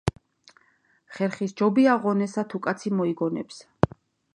[1.17, 3.95] ხერხი სჯობია ღონესა თუ კაცი მოიგონებსა